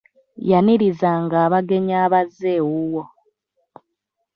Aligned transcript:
Yanirizanga 0.49 1.35
abagenyi 1.45 1.95
abazze 2.05 2.47
ewuwo. 2.59 3.03